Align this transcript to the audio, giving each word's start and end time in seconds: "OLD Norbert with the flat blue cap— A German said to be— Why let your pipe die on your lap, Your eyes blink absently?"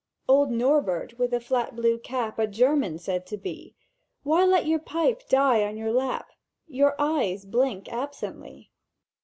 "OLD 0.27 0.49
Norbert 0.49 1.19
with 1.19 1.29
the 1.29 1.39
flat 1.39 1.75
blue 1.75 1.99
cap— 1.99 2.39
A 2.39 2.47
German 2.47 2.97
said 2.97 3.27
to 3.27 3.37
be— 3.37 3.75
Why 4.23 4.43
let 4.45 4.65
your 4.65 4.79
pipe 4.79 5.29
die 5.29 5.63
on 5.63 5.77
your 5.77 5.91
lap, 5.91 6.31
Your 6.67 6.95
eyes 6.97 7.45
blink 7.45 7.87
absently?" 7.87 8.71